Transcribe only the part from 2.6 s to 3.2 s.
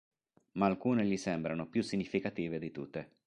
tutte.